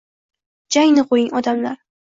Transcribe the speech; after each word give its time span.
Jangni 0.77 1.05
qo’ying, 1.13 1.31
odamlar! 1.43 1.81